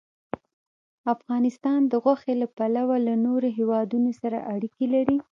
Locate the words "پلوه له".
2.57-3.13